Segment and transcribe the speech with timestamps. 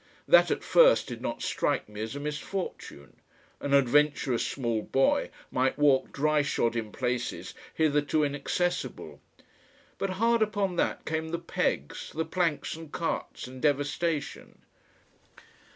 [0.27, 3.17] That at first did not strike me as a misfortune.
[3.59, 9.21] An adventurous small boy might walk dryshod in places hitherto inaccessible.
[9.99, 14.63] But hard upon that came the pegs, the planks and carts and devastation.